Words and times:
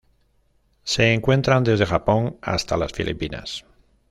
Se 0.83 1.13
encuentran 1.13 1.63
desde 1.63 1.85
Japón 1.85 2.39
hasta 2.41 2.75
las 2.75 2.91
Filipinas. 2.91 3.65